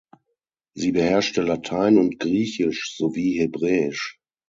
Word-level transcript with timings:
Sie 0.73 0.93
beherrschte 0.93 1.43
Latein 1.43 1.99
und 1.99 2.17
Griechisch 2.17 2.95
sowie 2.97 3.37
Hebräisch. 3.37 4.19